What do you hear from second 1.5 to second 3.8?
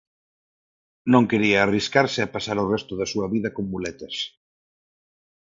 arriscarse a pasar o resto da súa vida con